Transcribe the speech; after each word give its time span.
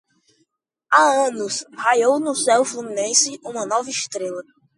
Há 0.91 1.27
anos 1.27 1.63
raiou 1.77 2.19
no 2.19 2.33
céu 2.33 2.65
fluminense 2.65 3.39
uma 3.43 3.67
nova 3.67 3.87
estrela. 3.91 4.41